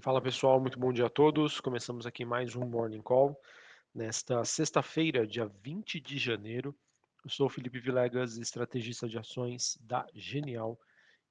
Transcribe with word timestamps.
Fala 0.00 0.20
pessoal, 0.20 0.60
muito 0.60 0.78
bom 0.78 0.92
dia 0.92 1.06
a 1.06 1.10
todos. 1.10 1.60
Começamos 1.60 2.06
aqui 2.06 2.24
mais 2.24 2.56
um 2.56 2.64
Morning 2.64 3.00
Call 3.00 3.40
nesta 3.94 4.44
sexta-feira, 4.44 5.26
dia 5.26 5.46
20 5.62 6.00
de 6.00 6.18
janeiro. 6.18 6.74
Eu 7.24 7.30
sou 7.30 7.48
Felipe 7.48 7.78
Vilegas, 7.78 8.36
estrategista 8.36 9.08
de 9.08 9.18
ações 9.18 9.78
da 9.80 10.06
Genial 10.14 10.78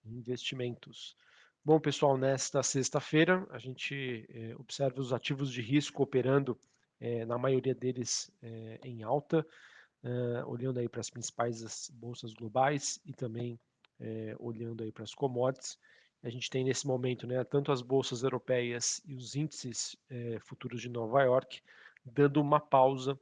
Investimentos. 0.05 1.15
Bom, 1.63 1.79
pessoal, 1.79 2.17
nesta 2.17 2.63
sexta-feira 2.63 3.45
a 3.51 3.57
gente 3.57 4.25
eh, 4.29 4.55
observa 4.57 4.99
os 5.01 5.13
ativos 5.13 5.51
de 5.51 5.61
risco 5.61 6.01
operando, 6.01 6.57
eh, 6.99 7.25
na 7.25 7.37
maioria 7.37 7.75
deles 7.75 8.31
eh, 8.41 8.79
em 8.83 9.03
alta, 9.03 9.45
olhando 10.45 10.79
aí 10.79 10.89
para 10.89 10.99
as 10.99 11.09
principais 11.09 11.89
bolsas 11.91 12.33
globais 12.33 12.99
e 13.05 13.13
também 13.13 13.57
olhando 14.37 14.83
aí 14.83 14.91
para 14.91 15.05
as 15.05 15.13
commodities 15.13 15.77
a 16.23 16.29
gente 16.29 16.49
tem 16.49 16.63
nesse 16.63 16.87
momento 16.87 17.27
né, 17.27 17.43
tanto 17.43 17.71
as 17.71 17.81
bolsas 17.81 18.23
europeias 18.23 19.01
e 19.05 19.13
os 19.13 19.35
índices 19.35 19.95
eh, 20.09 20.39
futuros 20.39 20.81
de 20.81 20.89
Nova 20.89 21.21
York 21.21 21.61
dando 22.05 22.41
uma 22.41 22.59
pausa 22.59 23.19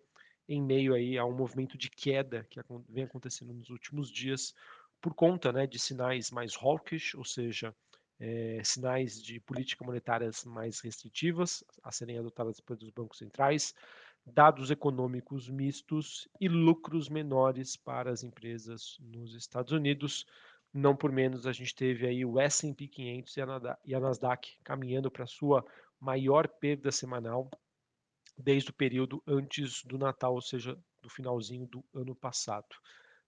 em 0.47 0.61
meio 0.61 0.93
aí 0.93 1.17
a 1.17 1.25
um 1.25 1.35
movimento 1.35 1.77
de 1.77 1.89
queda 1.89 2.45
que 2.49 2.59
vem 2.87 3.05
acontecendo 3.05 3.53
nos 3.53 3.69
últimos 3.69 4.09
dias 4.09 4.53
por 5.01 5.15
conta 5.15 5.51
né, 5.51 5.65
de 5.65 5.79
sinais 5.79 6.29
mais 6.29 6.55
hawkish, 6.55 7.15
ou 7.15 7.25
seja, 7.25 7.75
eh, 8.19 8.61
sinais 8.63 9.21
de 9.21 9.39
política 9.39 9.83
monetárias 9.83 10.45
mais 10.45 10.79
restritivas 10.79 11.63
a 11.83 11.91
serem 11.91 12.19
adotadas 12.19 12.59
pelos 12.59 12.89
bancos 12.91 13.17
centrais, 13.17 13.73
dados 14.23 14.69
econômicos 14.69 15.49
mistos 15.49 16.27
e 16.39 16.47
lucros 16.47 17.09
menores 17.09 17.75
para 17.75 18.11
as 18.11 18.23
empresas 18.23 18.97
nos 18.99 19.33
Estados 19.33 19.71
Unidos, 19.71 20.27
não 20.73 20.95
por 20.95 21.11
menos, 21.11 21.45
a 21.45 21.51
gente 21.51 21.75
teve 21.75 22.07
aí 22.07 22.25
o 22.25 22.39
S&P 22.39 22.87
500 22.87 23.35
e 23.85 23.93
a 23.93 23.99
Nasdaq 23.99 24.57
caminhando 24.63 25.11
para 25.11 25.27
sua 25.27 25.65
maior 25.99 26.47
perda 26.47 26.91
semanal 26.91 27.49
desde 28.37 28.69
o 28.69 28.73
período 28.73 29.21
antes 29.27 29.83
do 29.83 29.97
Natal, 29.97 30.33
ou 30.33 30.41
seja, 30.41 30.77
do 31.01 31.09
finalzinho 31.09 31.67
do 31.67 31.83
ano 31.93 32.15
passado. 32.15 32.75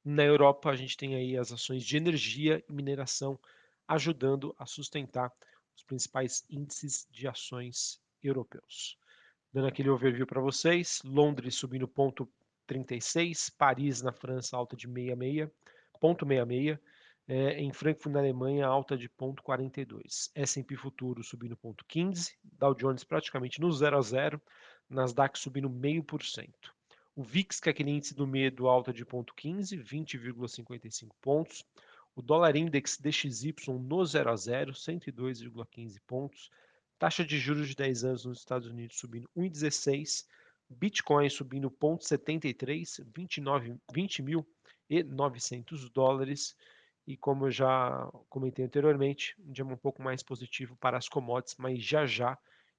Na 0.03 0.23
Europa, 0.23 0.69
a 0.69 0.75
gente 0.75 0.97
tem 0.97 1.15
aí 1.15 1.37
as 1.37 1.51
ações 1.51 1.83
de 1.83 1.97
energia 1.97 2.63
e 2.67 2.73
mineração 2.73 3.39
ajudando 3.87 4.55
a 4.57 4.65
sustentar 4.65 5.31
os 5.75 5.83
principais 5.83 6.45
índices 6.49 7.07
de 7.11 7.27
ações 7.27 8.01
europeus. 8.21 8.97
Dando 9.51 9.67
aquele 9.67 9.89
overview 9.89 10.25
para 10.25 10.41
vocês, 10.41 11.01
Londres 11.03 11.55
subindo 11.55 11.87
ponto 11.87 12.27
36, 12.65 13.49
Paris 13.51 14.01
na 14.01 14.11
França 14.11 14.57
alta 14.57 14.75
de 14.75 14.87
66, 14.87 15.49
ponto 15.99 16.25
66, 16.25 16.79
é, 17.27 17.61
em 17.61 17.71
Frankfurt, 17.71 18.13
na 18.13 18.19
Alemanha, 18.19 18.67
alta 18.67 18.97
de 18.97 19.07
0,42. 19.07 20.29
S&P 20.35 20.75
Futuro 20.75 21.23
subindo 21.23 21.55
0,15. 21.55 22.33
Dow 22.43 22.75
Jones 22.75 23.03
praticamente 23.03 23.61
no 23.61 23.71
0 23.71 23.97
a 23.97 24.01
0. 24.01 24.41
Nasdaq 24.89 25.39
subindo 25.39 25.69
0,5%. 25.69 26.49
O 27.15 27.23
VIX, 27.23 27.59
que 27.59 27.69
é 27.69 27.71
aquele 27.71 27.91
índice 27.91 28.15
do 28.15 28.27
medo, 28.27 28.67
alta 28.67 28.91
de 28.91 29.05
0,15, 29.05 29.81
20,55 29.83 31.11
pontos. 31.21 31.63
O 32.15 32.21
dólar 32.21 32.55
index 32.55 32.97
DXY 32.97 33.55
no 33.79 34.05
0 34.05 34.31
a 34.31 34.35
0, 34.35 34.73
102,15 34.73 36.01
pontos. 36.05 36.51
Taxa 36.99 37.23
de 37.23 37.39
juros 37.39 37.69
de 37.69 37.75
10 37.75 38.03
anos 38.03 38.25
nos 38.25 38.39
Estados 38.39 38.67
Unidos 38.67 38.97
subindo 38.97 39.29
1,16. 39.37 40.25
Bitcoin 40.69 41.29
subindo 41.29 41.69
0,73, 41.69 43.05
20.900 43.11 45.91
dólares 45.93 46.55
e 47.05 47.17
como 47.17 47.47
eu 47.47 47.51
já 47.51 48.09
comentei 48.29 48.65
anteriormente, 48.65 49.35
um 49.39 49.51
dia 49.51 49.65
um 49.65 49.75
pouco 49.75 50.01
mais 50.01 50.23
positivo 50.23 50.75
para 50.77 50.97
as 50.97 51.09
commodities, 51.09 51.57
mas 51.57 51.83
já 51.83 52.05
já 52.05 52.37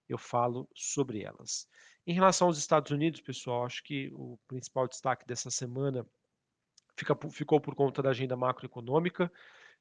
eu 0.09 0.19
falo 0.19 0.69
sobre 0.75 1.23
elas. 1.23 1.69
Em 2.07 2.13
relação 2.13 2.49
aos 2.49 2.59
Estados 2.59 2.91
Unidos, 2.91 3.21
pessoal, 3.21 3.65
acho 3.65 3.83
que 3.83 4.11
o 4.15 4.39
principal 4.47 4.87
destaque 4.87 5.27
dessa 5.27 5.51
semana 5.51 6.07
fica, 6.97 7.17
ficou 7.31 7.61
por 7.61 7.75
conta 7.75 8.03
da 8.03 8.11
agenda 8.11 8.37
macroeconômica, 8.37 9.31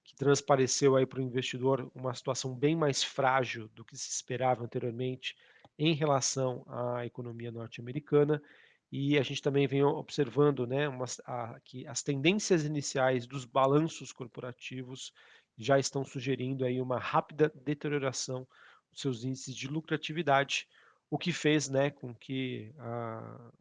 que 0.03 0.15
transpareceu 0.15 0.95
aí 0.95 1.05
para 1.05 1.19
o 1.19 1.23
investidor 1.23 1.89
uma 1.95 2.13
situação 2.13 2.53
bem 2.53 2.75
mais 2.75 3.03
frágil 3.03 3.69
do 3.69 3.85
que 3.85 3.95
se 3.97 4.09
esperava 4.09 4.63
anteriormente 4.63 5.35
em 5.77 5.93
relação 5.93 6.65
à 6.67 7.05
economia 7.05 7.51
norte-americana 7.51 8.41
e 8.95 9.17
a 9.17 9.23
gente 9.23 9.41
também 9.41 9.65
vem 9.65 9.81
observando 9.81 10.67
né, 10.67 10.87
umas, 10.87 11.19
a, 11.25 11.59
que 11.65 11.87
as 11.87 12.03
tendências 12.03 12.63
iniciais 12.63 13.25
dos 13.25 13.43
balanços 13.43 14.11
corporativos 14.11 15.11
já 15.57 15.79
estão 15.79 16.05
sugerindo 16.05 16.63
aí 16.63 16.79
uma 16.79 16.99
rápida 16.99 17.51
deterioração 17.65 18.47
dos 18.91 19.01
seus 19.01 19.23
índices 19.23 19.55
de 19.55 19.67
lucratividade, 19.67 20.67
o 21.09 21.17
que 21.17 21.33
fez 21.33 21.67
né, 21.67 21.89
com 21.89 22.13
que 22.13 22.71
a, 22.77 23.51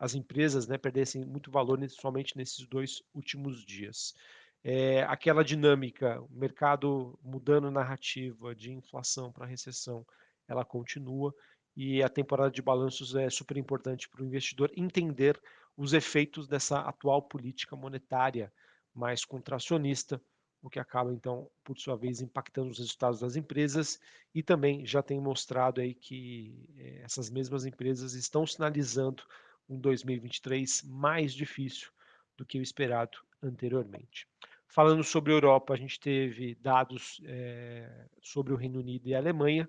as 0.00 0.14
empresas 0.14 0.66
né, 0.66 0.78
perdessem 0.78 1.26
muito 1.26 1.50
valor 1.50 1.78
somente 1.90 2.34
nesses 2.34 2.66
dois 2.66 3.02
últimos 3.12 3.66
dias. 3.66 4.14
É, 4.62 5.02
aquela 5.02 5.44
dinâmica, 5.44 6.22
o 6.22 6.28
mercado 6.30 7.18
mudando 7.22 7.70
narrativa 7.70 8.54
de 8.54 8.72
inflação 8.72 9.30
para 9.30 9.44
recessão, 9.44 10.06
ela 10.48 10.64
continua 10.64 11.34
e 11.76 12.02
a 12.02 12.08
temporada 12.08 12.50
de 12.50 12.62
balanços 12.62 13.14
é 13.14 13.28
super 13.28 13.56
importante 13.56 14.08
para 14.08 14.22
o 14.22 14.26
investidor 14.26 14.70
entender 14.76 15.40
os 15.76 15.92
efeitos 15.92 16.46
dessa 16.46 16.80
atual 16.80 17.22
política 17.22 17.74
monetária 17.74 18.52
mais 18.94 19.24
contracionista, 19.24 20.20
o 20.62 20.70
que 20.70 20.78
acaba 20.78 21.12
então, 21.12 21.50
por 21.62 21.78
sua 21.78 21.96
vez, 21.96 22.20
impactando 22.20 22.70
os 22.70 22.78
resultados 22.78 23.20
das 23.20 23.36
empresas 23.36 24.00
e 24.34 24.42
também 24.42 24.86
já 24.86 25.02
tem 25.02 25.20
mostrado 25.20 25.80
aí 25.80 25.94
que 25.94 26.70
eh, 26.78 27.02
essas 27.02 27.28
mesmas 27.28 27.66
empresas 27.66 28.14
estão 28.14 28.46
sinalizando 28.46 29.24
um 29.68 29.78
2023 29.78 30.82
mais 30.84 31.34
difícil 31.34 31.90
do 32.36 32.46
que 32.46 32.58
o 32.58 32.62
esperado 32.62 33.18
anteriormente. 33.42 34.26
Falando 34.66 35.04
sobre 35.04 35.32
a 35.32 35.36
Europa, 35.36 35.74
a 35.74 35.76
gente 35.76 36.00
teve 36.00 36.54
dados 36.56 37.20
é, 37.24 38.06
sobre 38.20 38.52
o 38.52 38.56
Reino 38.56 38.80
Unido 38.80 39.06
e 39.08 39.14
a 39.14 39.18
Alemanha, 39.18 39.68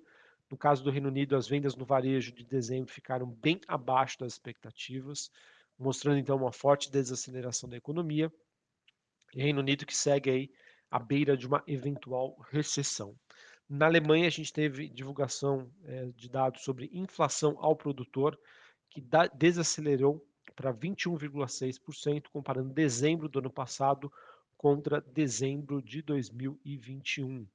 no 0.49 0.57
caso 0.57 0.83
do 0.83 0.91
Reino 0.91 1.09
Unido, 1.09 1.35
as 1.35 1.47
vendas 1.47 1.75
no 1.75 1.85
varejo 1.85 2.31
de 2.31 2.43
dezembro 2.45 2.91
ficaram 2.91 3.25
bem 3.25 3.59
abaixo 3.67 4.19
das 4.19 4.33
expectativas, 4.33 5.31
mostrando 5.77 6.19
então 6.19 6.37
uma 6.37 6.51
forte 6.51 6.91
desaceleração 6.91 7.69
da 7.69 7.77
economia. 7.77 8.31
Reino 9.33 9.59
Unido 9.59 9.85
que 9.85 9.95
segue 9.95 10.29
aí 10.29 10.51
à 10.89 10.99
beira 10.99 11.35
de 11.35 11.47
uma 11.47 11.63
eventual 11.67 12.37
recessão. 12.51 13.15
Na 13.67 13.87
Alemanha, 13.87 14.27
a 14.27 14.31
gente 14.31 14.53
teve 14.53 14.87
divulgação 14.87 15.71
é, 15.83 16.05
de 16.15 16.29
dados 16.29 16.63
sobre 16.63 16.89
inflação 16.93 17.57
ao 17.59 17.75
produtor, 17.75 18.39
que 18.89 19.01
da, 19.01 19.25
desacelerou 19.25 20.23
para 20.55 20.71
21,6%, 20.71 22.27
comparando 22.31 22.71
dezembro 22.71 23.27
do 23.27 23.39
ano 23.39 23.49
passado 23.49 24.11
contra 24.55 25.01
dezembro 25.01 25.81
de 25.81 26.03
2021. 26.03 27.47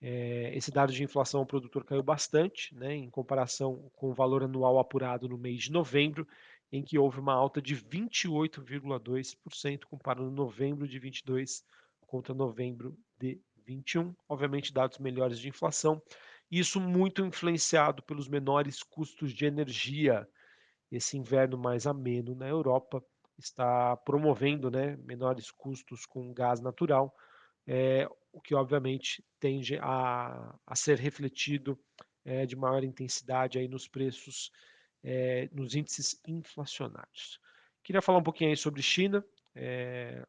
É, 0.00 0.54
esse 0.54 0.70
dado 0.70 0.92
de 0.92 1.02
inflação 1.02 1.40
ao 1.40 1.46
produtor 1.46 1.84
caiu 1.84 2.02
bastante, 2.02 2.74
né, 2.74 2.94
em 2.94 3.08
comparação 3.08 3.90
com 3.94 4.10
o 4.10 4.14
valor 4.14 4.42
anual 4.42 4.78
apurado 4.78 5.28
no 5.28 5.38
mês 5.38 5.64
de 5.64 5.72
novembro, 5.72 6.26
em 6.70 6.82
que 6.82 6.98
houve 6.98 7.18
uma 7.18 7.32
alta 7.32 7.62
de 7.62 7.74
28,2%, 7.76 9.84
comparando 9.84 10.30
novembro 10.30 10.86
de 10.86 10.98
22 10.98 11.64
contra 12.06 12.34
novembro 12.34 12.96
de 13.18 13.40
21. 13.64 14.14
Obviamente, 14.28 14.72
dados 14.72 14.98
melhores 14.98 15.38
de 15.38 15.48
inflação, 15.48 16.02
isso 16.50 16.80
muito 16.80 17.24
influenciado 17.24 18.02
pelos 18.02 18.28
menores 18.28 18.82
custos 18.82 19.32
de 19.32 19.46
energia. 19.46 20.28
Esse 20.90 21.16
inverno 21.16 21.58
mais 21.58 21.86
ameno 21.86 22.34
na 22.34 22.48
Europa 22.48 23.02
está 23.38 23.96
promovendo 23.96 24.70
né, 24.70 24.96
menores 24.96 25.50
custos 25.50 26.06
com 26.06 26.32
gás 26.32 26.60
natural, 26.60 27.14
é, 27.66 28.08
o 28.36 28.40
que 28.40 28.54
obviamente 28.54 29.24
tende 29.40 29.78
a, 29.80 30.54
a 30.66 30.76
ser 30.76 30.98
refletido 30.98 31.78
é, 32.22 32.44
de 32.44 32.54
maior 32.54 32.84
intensidade 32.84 33.58
aí 33.58 33.66
nos 33.66 33.88
preços, 33.88 34.52
é, 35.02 35.48
nos 35.52 35.74
índices 35.74 36.20
inflacionários. 36.28 37.40
Queria 37.82 38.02
falar 38.02 38.18
um 38.18 38.22
pouquinho 38.22 38.50
aí 38.50 38.56
sobre 38.56 38.82
China. 38.82 39.24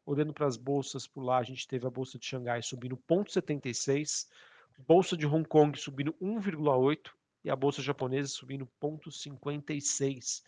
olhando 0.06 0.34
para 0.34 0.48
as 0.48 0.56
bolsas 0.56 1.06
por 1.06 1.22
lá, 1.22 1.40
a 1.40 1.44
gente 1.44 1.68
teve 1.68 1.86
a 1.86 1.90
bolsa 1.90 2.18
de 2.18 2.26
Xangai 2.26 2.62
subindo 2.62 2.96
0,76, 3.10 4.30
bolsa 4.88 5.18
de 5.18 5.28
Hong 5.28 5.46
Kong 5.46 5.78
subindo 5.78 6.14
1,8 6.22 7.12
e 7.44 7.50
a 7.50 7.56
bolsa 7.58 7.82
japonesa 7.82 8.30
subindo 8.30 8.70
0,56. 8.82 10.44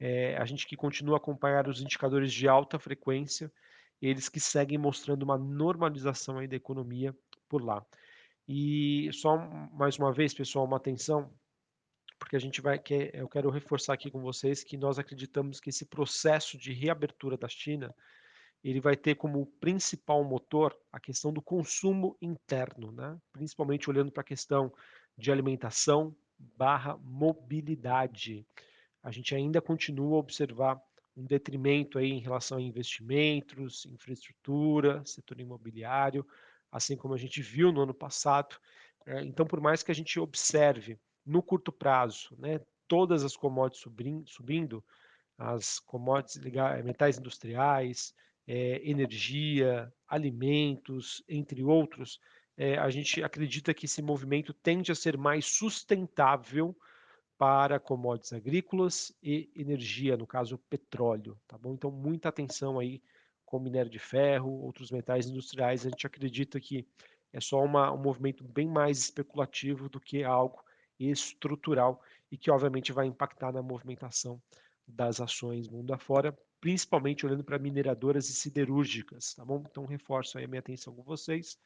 É, 0.00 0.36
a 0.36 0.44
gente 0.44 0.66
que 0.66 0.76
continua 0.76 1.16
a 1.16 1.18
acompanhar 1.18 1.68
os 1.68 1.80
indicadores 1.80 2.32
de 2.32 2.48
alta 2.48 2.80
frequência, 2.80 3.52
eles 4.00 4.28
que 4.28 4.40
seguem 4.40 4.78
mostrando 4.78 5.22
uma 5.22 5.38
normalização 5.38 6.38
aí 6.38 6.46
da 6.46 6.56
economia 6.56 7.16
por 7.48 7.62
lá. 7.62 7.84
E 8.48 9.10
só 9.12 9.36
mais 9.72 9.98
uma 9.98 10.12
vez, 10.12 10.32
pessoal, 10.32 10.64
uma 10.64 10.76
atenção, 10.76 11.32
porque 12.18 12.36
a 12.36 12.38
gente 12.38 12.60
vai 12.60 12.78
que 12.78 13.10
eu 13.12 13.28
quero 13.28 13.50
reforçar 13.50 13.94
aqui 13.94 14.10
com 14.10 14.20
vocês 14.20 14.62
que 14.62 14.76
nós 14.76 14.98
acreditamos 14.98 15.60
que 15.60 15.70
esse 15.70 15.84
processo 15.84 16.56
de 16.56 16.72
reabertura 16.72 17.36
da 17.36 17.48
China 17.48 17.94
ele 18.62 18.80
vai 18.80 18.96
ter 18.96 19.14
como 19.14 19.46
principal 19.60 20.24
motor 20.24 20.76
a 20.92 20.98
questão 20.98 21.32
do 21.32 21.40
consumo 21.40 22.16
interno, 22.20 22.90
né? 22.90 23.16
principalmente 23.32 23.88
olhando 23.88 24.10
para 24.10 24.22
a 24.22 24.24
questão 24.24 24.72
de 25.16 25.30
alimentação 25.30 26.14
barra 26.38 26.96
mobilidade. 26.98 28.46
A 29.02 29.10
gente 29.10 29.34
ainda 29.34 29.60
continua 29.60 30.16
a 30.16 30.20
observar 30.20 30.80
um 31.16 31.24
detrimento 31.24 31.98
aí 31.98 32.10
em 32.10 32.20
relação 32.20 32.58
a 32.58 32.62
investimentos, 32.62 33.86
infraestrutura, 33.86 35.02
setor 35.04 35.40
imobiliário, 35.40 36.26
assim 36.70 36.96
como 36.96 37.14
a 37.14 37.18
gente 37.18 37.40
viu 37.40 37.72
no 37.72 37.82
ano 37.82 37.94
passado. 37.94 38.56
É, 39.06 39.22
então, 39.22 39.46
por 39.46 39.60
mais 39.60 39.82
que 39.82 39.90
a 39.90 39.94
gente 39.94 40.20
observe 40.20 40.98
no 41.24 41.42
curto 41.42 41.72
prazo, 41.72 42.36
né, 42.38 42.60
todas 42.86 43.24
as 43.24 43.36
commodities 43.36 43.84
subindo, 44.26 44.84
as 45.38 45.78
commodities 45.78 46.42
metais 46.84 47.18
industriais, 47.18 48.14
é, 48.46 48.80
energia, 48.88 49.92
alimentos, 50.06 51.22
entre 51.28 51.62
outros, 51.64 52.20
é, 52.56 52.78
a 52.78 52.88
gente 52.90 53.22
acredita 53.22 53.74
que 53.74 53.86
esse 53.86 54.00
movimento 54.00 54.54
tende 54.54 54.92
a 54.92 54.94
ser 54.94 55.16
mais 55.16 55.46
sustentável 55.46 56.76
para 57.38 57.78
commodities 57.78 58.32
agrícolas 58.32 59.12
e 59.22 59.50
energia, 59.54 60.16
no 60.16 60.26
caso 60.26 60.58
petróleo, 60.70 61.38
tá 61.46 61.58
bom? 61.58 61.74
Então 61.74 61.90
muita 61.90 62.28
atenção 62.28 62.78
aí 62.78 63.02
com 63.44 63.60
minério 63.60 63.90
de 63.90 63.98
ferro, 63.98 64.50
outros 64.50 64.90
metais 64.90 65.26
industriais, 65.26 65.86
a 65.86 65.90
gente 65.90 66.06
acredita 66.06 66.60
que 66.60 66.86
é 67.32 67.40
só 67.40 67.62
uma, 67.62 67.92
um 67.92 68.02
movimento 68.02 68.42
bem 68.42 68.68
mais 68.68 68.98
especulativo 68.98 69.88
do 69.88 70.00
que 70.00 70.24
algo 70.24 70.64
estrutural 70.98 72.00
e 72.30 72.36
que 72.36 72.50
obviamente 72.50 72.92
vai 72.92 73.06
impactar 73.06 73.52
na 73.52 73.62
movimentação 73.62 74.42
das 74.86 75.20
ações 75.20 75.68
mundo 75.68 75.92
afora, 75.92 76.36
principalmente 76.60 77.26
olhando 77.26 77.44
para 77.44 77.58
mineradoras 77.58 78.28
e 78.28 78.34
siderúrgicas, 78.34 79.34
tá 79.34 79.44
bom? 79.44 79.62
Então 79.70 79.84
reforço 79.84 80.38
aí 80.38 80.44
a 80.44 80.48
minha 80.48 80.60
atenção 80.60 80.94
com 80.94 81.02
vocês. 81.02 81.58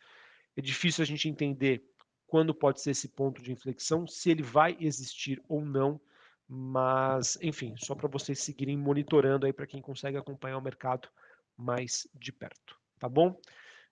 É 0.56 0.60
difícil 0.60 1.02
a 1.02 1.06
gente 1.06 1.28
entender 1.28 1.82
quando 2.30 2.54
pode 2.54 2.80
ser 2.80 2.92
esse 2.92 3.08
ponto 3.08 3.42
de 3.42 3.50
inflexão, 3.50 4.06
se 4.06 4.30
ele 4.30 4.42
vai 4.42 4.76
existir 4.80 5.42
ou 5.48 5.64
não, 5.64 6.00
mas 6.48 7.36
enfim, 7.42 7.74
só 7.76 7.94
para 7.94 8.08
vocês 8.08 8.38
seguirem 8.40 8.76
monitorando 8.76 9.46
aí 9.46 9.52
para 9.52 9.66
quem 9.66 9.82
consegue 9.82 10.16
acompanhar 10.16 10.56
o 10.56 10.62
mercado 10.62 11.08
mais 11.56 12.06
de 12.14 12.32
perto, 12.32 12.78
tá 13.00 13.08
bom? 13.08 13.36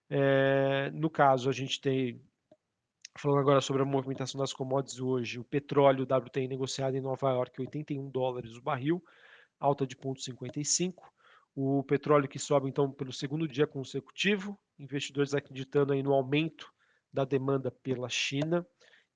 É, 0.09 0.89
no 0.93 1.11
caso, 1.11 1.51
a 1.51 1.53
gente 1.53 1.81
tem 1.81 2.21
Falando 3.19 3.41
agora 3.41 3.61
sobre 3.61 3.83
a 3.83 3.85
movimentação 3.85 4.39
das 4.39 4.53
commodities 4.53 5.01
hoje, 5.01 5.41
o 5.41 5.45
petróleo 5.45 6.05
WTI 6.05 6.47
negociado 6.47 6.95
em 6.95 7.01
Nova 7.01 7.31
York, 7.33 7.61
81 7.61 8.09
dólares 8.11 8.55
o 8.55 8.63
barril, 8.63 9.05
alta 9.59 9.85
de 9.85 9.97
0,55. 9.97 11.03
O 11.53 11.83
petróleo 11.83 12.29
que 12.29 12.39
sobe 12.39 12.69
então 12.69 12.93
pelo 12.93 13.13
segundo 13.13 13.49
dia 13.49 13.67
consecutivo, 13.67 14.57
investidores 14.79 15.35
acreditando 15.35 15.93
aí 15.93 16.01
no 16.01 16.13
aumento 16.13 16.73
da 17.13 17.25
demanda 17.25 17.71
pela 17.71 18.09
China. 18.09 18.67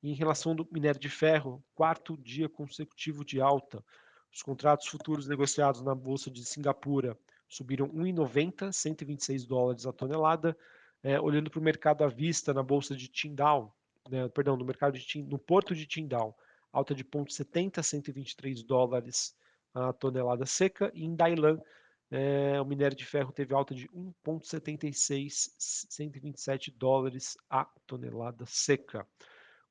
E 0.02 0.10
em 0.10 0.14
relação 0.14 0.54
do 0.54 0.66
minério 0.70 1.00
de 1.00 1.08
ferro, 1.08 1.62
quarto 1.74 2.16
dia 2.16 2.48
consecutivo 2.48 3.24
de 3.24 3.40
alta. 3.40 3.84
Os 4.32 4.42
contratos 4.42 4.86
futuros 4.88 5.28
negociados 5.28 5.82
na 5.82 5.94
bolsa 5.94 6.30
de 6.30 6.44
Singapura 6.44 7.16
subiram 7.48 7.88
1,90, 7.88 8.72
126 8.72 9.46
dólares 9.46 9.86
a 9.86 9.92
tonelada. 9.92 10.56
É, 11.04 11.20
olhando 11.20 11.50
para 11.50 11.58
o 11.58 11.62
mercado 11.62 12.04
à 12.04 12.08
vista 12.08 12.54
na 12.54 12.62
bolsa 12.62 12.94
de 12.94 13.08
Qingdao, 13.08 13.74
né, 14.08 14.28
perdão, 14.28 14.56
no 14.56 14.64
mercado 14.64 14.98
de 14.98 15.22
no 15.22 15.38
porto 15.38 15.74
de 15.74 15.86
Tindal, 15.86 16.36
alta 16.72 16.94
de 16.94 17.04
0,70 17.04 17.82
123 17.82 18.62
dólares 18.62 19.36
a 19.74 19.92
tonelada 19.92 20.44
seca, 20.44 20.90
e 20.94 21.04
em 21.04 21.14
Dailan, 21.14 21.58
é, 22.12 22.60
o 22.60 22.64
minério 22.66 22.94
de 22.94 23.06
ferro 23.06 23.32
teve 23.32 23.54
alta 23.54 23.74
de 23.74 23.88
1,76 23.88 25.50
127 25.58 26.70
dólares 26.70 27.38
a 27.48 27.64
tonelada 27.86 28.44
seca. 28.44 29.06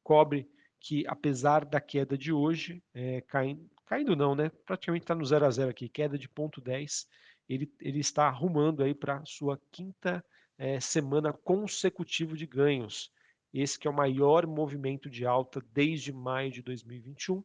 Cobre 0.02 0.50
que 0.80 1.06
apesar 1.08 1.64
da 1.64 1.80
queda 1.80 2.18
de 2.18 2.34
hoje, 2.34 2.84
é, 2.96 3.22
caindo, 3.22 3.70
caindo 3.86 4.16
não, 4.16 4.34
né? 4.34 4.50
Praticamente 4.66 5.04
está 5.04 5.14
no 5.14 5.24
0 5.24 5.46
a 5.46 5.52
0 5.52 5.70
aqui, 5.70 5.88
queda 5.88 6.18
de 6.18 6.28
0,10, 6.28 7.06
ele, 7.48 7.72
ele 7.80 8.00
está 8.00 8.26
arrumando 8.26 8.82
aí 8.82 8.96
para 8.96 9.24
sua 9.24 9.62
quinta 9.72 10.26
é, 10.58 10.80
semana 10.80 11.32
consecutiva 11.32 12.36
de 12.36 12.48
ganhos. 12.48 13.12
Esse 13.54 13.78
que 13.78 13.88
é 13.88 13.92
o 13.92 13.96
maior 13.96 14.48
movimento 14.48 15.12
de 15.12 15.28
alta 15.28 15.62
desde 15.72 16.12
maio 16.12 16.52
de 16.52 16.64
2021. 16.64 17.44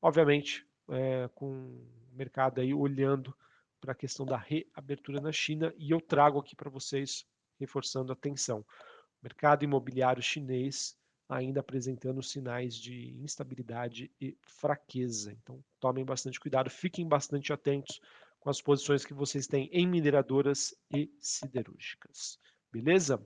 Obviamente, 0.00 0.66
é, 0.88 1.28
com 1.34 1.50
o 1.52 2.16
mercado 2.16 2.62
aí 2.62 2.72
olhando 2.72 3.36
para 3.82 3.92
a 3.92 3.96
questão 3.96 4.24
da 4.24 4.36
reabertura 4.36 5.20
na 5.20 5.32
China, 5.32 5.74
e 5.76 5.90
eu 5.90 6.00
trago 6.00 6.38
aqui 6.38 6.54
para 6.54 6.70
vocês, 6.70 7.26
reforçando 7.58 8.12
a 8.12 8.14
atenção. 8.14 8.60
O 8.60 9.24
mercado 9.24 9.64
imobiliário 9.64 10.22
chinês 10.22 10.96
ainda 11.28 11.60
apresentando 11.60 12.22
sinais 12.22 12.76
de 12.76 13.10
instabilidade 13.20 14.10
e 14.20 14.36
fraqueza. 14.42 15.32
Então, 15.32 15.64
tomem 15.80 16.04
bastante 16.04 16.38
cuidado, 16.38 16.70
fiquem 16.70 17.08
bastante 17.08 17.52
atentos 17.52 18.00
com 18.38 18.50
as 18.50 18.60
posições 18.60 19.04
que 19.04 19.14
vocês 19.14 19.46
têm 19.46 19.68
em 19.72 19.86
mineradoras 19.86 20.74
e 20.94 21.10
siderúrgicas. 21.18 22.38
Beleza? 22.70 23.20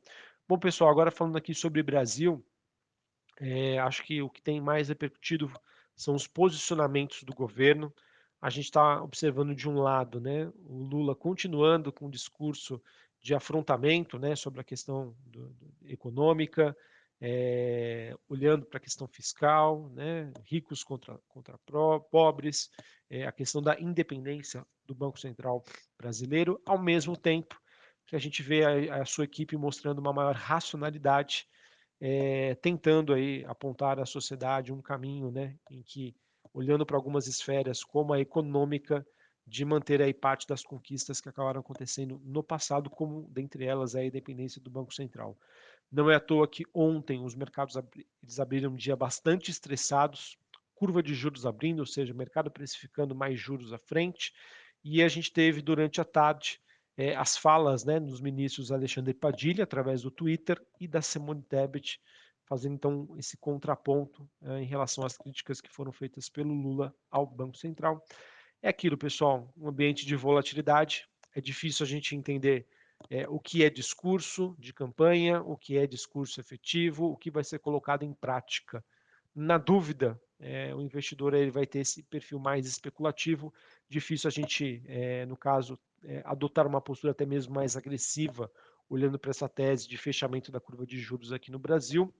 Bom, 0.48 0.58
pessoal, 0.58 0.90
agora 0.90 1.10
falando 1.10 1.36
aqui 1.36 1.52
sobre 1.52 1.82
Brasil, 1.82 2.44
é, 3.40 3.78
acho 3.78 4.02
que 4.04 4.22
o 4.22 4.30
que 4.30 4.40
tem 4.40 4.60
mais 4.60 4.88
repercutido 4.88 5.52
são 5.94 6.14
os 6.14 6.26
posicionamentos 6.26 7.24
do 7.24 7.34
governo. 7.34 7.92
A 8.46 8.48
gente 8.48 8.66
está 8.66 9.02
observando 9.02 9.56
de 9.56 9.68
um 9.68 9.80
lado, 9.80 10.20
né, 10.20 10.46
o 10.66 10.84
Lula 10.84 11.16
continuando 11.16 11.92
com 11.92 12.06
o 12.06 12.10
discurso 12.10 12.80
de 13.20 13.34
afrontamento, 13.34 14.20
né, 14.20 14.36
sobre 14.36 14.60
a 14.60 14.64
questão 14.64 15.16
do, 15.26 15.48
do, 15.48 15.74
econômica, 15.84 16.76
é, 17.20 18.14
olhando 18.28 18.64
para 18.64 18.76
a 18.76 18.80
questão 18.80 19.08
fiscal, 19.08 19.88
né, 19.88 20.32
ricos 20.44 20.84
contra, 20.84 21.18
contra 21.26 21.58
pobres, 22.08 22.70
é, 23.10 23.26
a 23.26 23.32
questão 23.32 23.60
da 23.60 23.80
independência 23.80 24.64
do 24.84 24.94
Banco 24.94 25.18
Central 25.18 25.64
brasileiro, 25.98 26.62
ao 26.64 26.78
mesmo 26.78 27.16
tempo 27.16 27.60
que 28.06 28.14
a 28.14 28.20
gente 28.20 28.44
vê 28.44 28.62
a, 28.64 29.02
a 29.02 29.04
sua 29.04 29.24
equipe 29.24 29.56
mostrando 29.56 29.98
uma 29.98 30.12
maior 30.12 30.36
racionalidade, 30.36 31.48
é, 32.00 32.54
tentando 32.54 33.12
aí 33.12 33.44
apontar 33.48 33.98
à 33.98 34.06
sociedade 34.06 34.72
um 34.72 34.80
caminho, 34.80 35.32
né, 35.32 35.58
em 35.68 35.82
que 35.82 36.14
olhando 36.56 36.86
para 36.86 36.96
algumas 36.96 37.26
esferas 37.26 37.84
como 37.84 38.14
a 38.14 38.18
econômica, 38.18 39.06
de 39.46 39.62
manter 39.62 40.00
aí 40.00 40.14
parte 40.14 40.48
das 40.48 40.62
conquistas 40.62 41.20
que 41.20 41.28
acabaram 41.28 41.60
acontecendo 41.60 42.18
no 42.24 42.42
passado, 42.42 42.88
como 42.88 43.28
dentre 43.30 43.66
elas 43.66 43.94
a 43.94 44.02
independência 44.02 44.60
do 44.60 44.70
Banco 44.70 44.92
Central. 44.92 45.38
Não 45.92 46.10
é 46.10 46.16
à 46.16 46.20
toa 46.20 46.48
que 46.48 46.64
ontem 46.72 47.22
os 47.22 47.34
mercados 47.34 47.76
eles 48.22 48.40
abriram 48.40 48.70
um 48.70 48.74
dia 48.74 48.96
bastante 48.96 49.50
estressados, 49.50 50.38
curva 50.74 51.02
de 51.02 51.14
juros 51.14 51.44
abrindo, 51.44 51.80
ou 51.80 51.86
seja, 51.86 52.14
o 52.14 52.16
mercado 52.16 52.50
precificando 52.50 53.14
mais 53.14 53.38
juros 53.38 53.74
à 53.74 53.78
frente, 53.78 54.32
e 54.82 55.02
a 55.02 55.08
gente 55.08 55.30
teve 55.30 55.60
durante 55.60 56.00
a 56.00 56.04
tarde 56.04 56.58
é, 56.96 57.14
as 57.14 57.36
falas 57.36 57.84
né, 57.84 58.00
dos 58.00 58.22
ministros 58.22 58.72
Alexandre 58.72 59.12
Padilha, 59.12 59.64
através 59.64 60.00
do 60.00 60.10
Twitter, 60.10 60.58
e 60.80 60.88
da 60.88 61.02
Simone 61.02 61.42
Tebet, 61.42 62.00
fazendo 62.46 62.74
então 62.74 63.08
esse 63.18 63.36
contraponto 63.36 64.28
é, 64.42 64.60
em 64.60 64.64
relação 64.64 65.04
às 65.04 65.18
críticas 65.18 65.60
que 65.60 65.70
foram 65.70 65.92
feitas 65.92 66.28
pelo 66.28 66.54
Lula 66.54 66.94
ao 67.10 67.26
Banco 67.26 67.56
Central. 67.56 68.02
É 68.62 68.68
aquilo, 68.68 68.96
pessoal, 68.96 69.52
um 69.56 69.68
ambiente 69.68 70.06
de 70.06 70.16
volatilidade, 70.16 71.06
é 71.34 71.40
difícil 71.40 71.84
a 71.84 71.88
gente 71.88 72.16
entender 72.16 72.66
é, 73.10 73.28
o 73.28 73.38
que 73.38 73.62
é 73.62 73.68
discurso 73.68 74.56
de 74.58 74.72
campanha, 74.72 75.42
o 75.42 75.56
que 75.56 75.76
é 75.76 75.86
discurso 75.86 76.40
efetivo, 76.40 77.10
o 77.10 77.16
que 77.16 77.30
vai 77.30 77.44
ser 77.44 77.58
colocado 77.58 78.04
em 78.04 78.14
prática. 78.14 78.82
Na 79.34 79.58
dúvida, 79.58 80.18
é, 80.38 80.74
o 80.74 80.80
investidor 80.80 81.34
ele 81.34 81.50
vai 81.50 81.66
ter 81.66 81.80
esse 81.80 82.02
perfil 82.04 82.38
mais 82.38 82.66
especulativo, 82.66 83.52
difícil 83.88 84.28
a 84.28 84.30
gente, 84.30 84.82
no 85.28 85.36
caso, 85.36 85.78
adotar 86.24 86.66
uma 86.66 86.80
postura 86.80 87.10
até 87.10 87.26
mesmo 87.26 87.54
mais 87.54 87.76
agressiva, 87.76 88.50
olhando 88.88 89.18
para 89.18 89.30
essa 89.30 89.48
tese 89.48 89.86
de 89.86 89.98
fechamento 89.98 90.50
da 90.50 90.60
curva 90.60 90.86
de 90.86 90.98
juros 90.98 91.32
aqui 91.32 91.50
no 91.50 91.58
Brasil, 91.58 92.14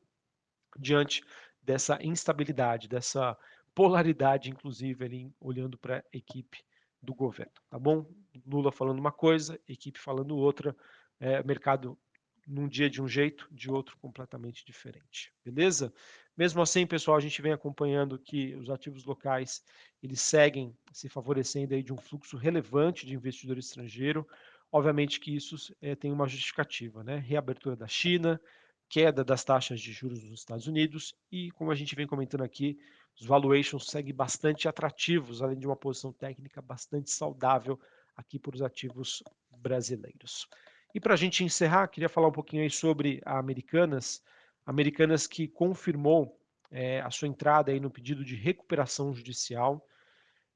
diante 0.79 1.23
dessa 1.63 1.99
instabilidade, 2.03 2.89
dessa 2.89 3.37
polaridade, 3.75 4.51
inclusive, 4.51 5.05
ali, 5.05 5.35
olhando 5.41 5.77
para 5.77 5.99
a 5.99 6.17
equipe 6.17 6.65
do 7.03 7.15
governo, 7.15 7.53
tá 7.69 7.79
bom? 7.79 8.07
Lula 8.47 8.73
falando 8.73 8.99
uma 8.99 9.13
coisa, 9.13 9.61
equipe 9.69 9.99
falando 9.99 10.37
outra, 10.37 10.75
é, 11.21 11.43
mercado 11.43 11.99
num 12.47 12.69
dia 12.69 12.89
de 12.89 13.03
um 13.03 13.09
jeito, 13.09 13.49
de 13.51 13.71
outro 13.71 13.97
completamente 13.99 14.65
diferente, 14.65 15.33
beleza? 15.45 15.93
Mesmo 16.37 16.63
assim, 16.63 16.87
pessoal, 16.87 17.17
a 17.17 17.21
gente 17.21 17.43
vem 17.43 17.53
acompanhando 17.53 18.19
que 18.19 18.55
os 18.55 18.71
ativos 18.71 19.05
locais 19.05 19.65
eles 20.03 20.21
seguem 20.21 20.77
se 20.93 21.09
favorecendo 21.09 21.75
aí 21.75 21.83
de 21.83 21.93
um 21.93 21.97
fluxo 21.97 22.37
relevante 22.37 23.05
de 23.05 23.15
investidor 23.15 23.59
estrangeiro. 23.59 24.27
Obviamente 24.71 25.19
que 25.19 25.35
isso 25.35 25.57
é, 25.81 25.97
tem 25.97 26.13
uma 26.13 26.29
justificativa, 26.29 27.03
né? 27.03 27.17
Reabertura 27.17 27.75
da 27.75 27.89
China, 27.89 28.41
queda 28.89 29.25
das 29.25 29.45
taxas 29.45 29.81
de 29.81 29.93
juros 29.93 30.23
nos 30.23 30.41
Estados 30.41 30.67
Unidos 30.67 31.15
e, 31.31 31.51
como 31.53 31.71
a 31.71 31.75
gente 31.75 31.95
vem 31.95 32.07
comentando 32.07 32.43
aqui, 32.43 32.79
os 33.19 33.27
valuations 33.27 33.87
seguem 33.87 34.15
bastante 34.15 34.69
atrativos, 34.69 35.43
além 35.43 35.59
de 35.59 35.67
uma 35.67 35.77
posição 35.77 36.13
técnica 36.13 36.61
bastante 36.61 37.11
saudável 37.11 37.81
aqui 38.17 38.39
para 38.39 38.55
os 38.55 38.63
ativos 38.63 39.23
brasileiros. 39.59 40.47
E 40.95 41.01
para 41.01 41.15
a 41.15 41.17
gente 41.17 41.45
encerrar, 41.45 41.89
queria 41.89 42.09
falar 42.09 42.29
um 42.29 42.33
pouquinho 42.33 42.63
aí 42.63 42.71
sobre 42.71 43.21
a 43.25 43.39
Americanas. 43.39 44.23
Americanas 44.65 45.27
que 45.27 45.47
confirmou 45.49 46.39
é, 46.71 47.01
a 47.01 47.11
sua 47.11 47.29
entrada 47.29 47.71
aí 47.71 47.81
no 47.81 47.91
pedido 47.91 48.25
de 48.25 48.35
recuperação 48.35 49.15
judicial 49.15 49.87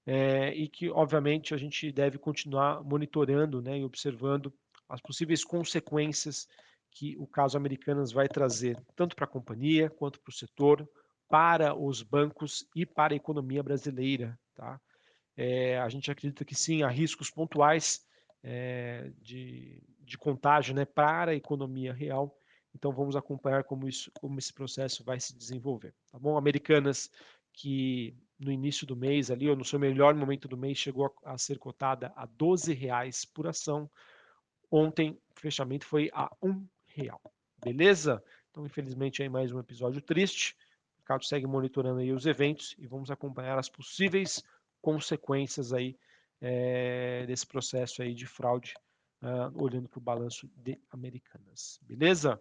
é, 0.06 0.52
e 0.54 0.68
que, 0.68 0.90
obviamente, 0.90 1.54
a 1.54 1.56
gente 1.56 1.92
deve 1.92 2.18
continuar 2.18 2.82
monitorando 2.82 3.60
né, 3.62 3.78
e 3.78 3.84
observando 3.84 4.52
as 4.88 5.00
possíveis 5.00 5.44
consequências 5.44 6.48
que 6.90 7.16
o 7.18 7.26
caso 7.26 7.56
Americanas 7.56 8.12
vai 8.12 8.28
trazer, 8.28 8.78
tanto 8.96 9.14
para 9.14 9.24
a 9.24 9.28
companhia 9.28 9.88
quanto 9.88 10.20
para 10.20 10.30
o 10.30 10.34
setor, 10.34 10.88
para 11.28 11.74
os 11.74 12.02
bancos 12.02 12.66
e 12.74 12.84
para 12.84 13.14
a 13.14 13.16
economia 13.16 13.62
brasileira. 13.62 14.38
Tá? 14.54 14.80
É, 15.36 15.78
a 15.78 15.88
gente 15.88 16.10
acredita 16.10 16.44
que 16.44 16.54
sim, 16.54 16.82
há 16.82 16.88
riscos 16.88 17.30
pontuais 17.30 18.04
é, 18.42 19.10
de, 19.18 19.82
de 20.00 20.18
contágio 20.18 20.74
né, 20.74 20.84
para 20.84 21.30
a 21.32 21.36
economia 21.36 21.92
real, 21.92 22.36
então 22.74 22.92
vamos 22.92 23.16
acompanhar 23.16 23.64
como, 23.64 23.88
isso, 23.88 24.10
como 24.20 24.38
esse 24.38 24.52
processo 24.52 25.04
vai 25.04 25.18
se 25.20 25.36
desenvolver. 25.36 25.94
Tá 26.10 26.18
bom? 26.18 26.36
Americanas 26.36 27.10
que 27.52 28.16
no 28.38 28.50
início 28.50 28.86
do 28.86 28.96
mês 28.96 29.30
ali, 29.30 29.48
ou 29.48 29.56
no 29.56 29.64
seu 29.64 29.78
melhor 29.78 30.14
momento 30.14 30.48
do 30.48 30.56
mês, 30.56 30.78
chegou 30.78 31.14
a, 31.24 31.34
a 31.34 31.38
ser 31.38 31.58
cotada 31.58 32.12
a 32.16 32.26
12 32.26 32.72
reais 32.72 33.24
por 33.24 33.46
ação. 33.46 33.90
Ontem 34.70 35.18
o 35.36 35.40
fechamento 35.40 35.84
foi 35.84 36.10
a 36.12 36.30
um 36.42 36.66
real. 37.00 37.20
Beleza? 37.64 38.22
Então, 38.50 38.66
infelizmente, 38.66 39.22
aí 39.22 39.28
mais 39.28 39.50
um 39.50 39.58
episódio 39.58 40.02
triste. 40.02 40.54
O 40.96 41.00
mercado 41.00 41.24
segue 41.24 41.46
monitorando 41.46 42.00
aí 42.00 42.12
os 42.12 42.26
eventos 42.26 42.74
e 42.78 42.86
vamos 42.86 43.10
acompanhar 43.10 43.58
as 43.58 43.68
possíveis 43.68 44.42
consequências 44.82 45.72
aí 45.72 45.96
é, 46.40 47.24
desse 47.26 47.46
processo 47.46 48.02
aí 48.02 48.14
de 48.14 48.26
fraude, 48.26 48.74
uh, 49.22 49.62
olhando 49.62 49.88
para 49.88 49.98
o 49.98 50.02
balanço 50.02 50.50
de 50.56 50.78
Americanas. 50.90 51.78
Beleza? 51.82 52.40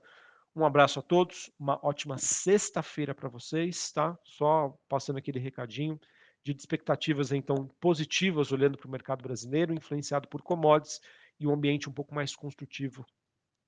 Um 0.55 0.65
abraço 0.65 0.99
a 0.99 1.01
todos, 1.01 1.49
uma 1.57 1.79
ótima 1.81 2.17
sexta-feira 2.17 3.15
para 3.15 3.29
vocês, 3.29 3.91
tá? 3.91 4.17
Só 4.23 4.77
passando 4.89 5.17
aquele 5.17 5.39
recadinho 5.39 5.99
de 6.43 6.51
expectativas 6.51 7.31
então 7.31 7.67
positivas 7.79 8.51
olhando 8.51 8.77
para 8.77 8.87
o 8.87 8.91
mercado 8.91 9.21
brasileiro, 9.21 9.73
influenciado 9.73 10.27
por 10.27 10.41
commodities 10.41 10.99
e 11.39 11.47
um 11.47 11.51
ambiente 11.51 11.89
um 11.89 11.93
pouco 11.93 12.13
mais 12.15 12.35
construtivo 12.35 13.05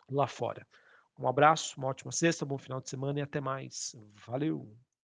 lá 0.10 0.28
fora. 0.28 0.66
Um 1.22 1.28
abraço, 1.28 1.76
uma 1.78 1.88
ótima 1.88 2.12
sexta, 2.12 2.46
bom 2.46 2.58
final 2.58 2.82
de 2.82 2.90
semana 2.90 3.20
e 3.20 3.22
até 3.22 3.40
mais. 3.40 3.96
Valeu! 4.26 4.76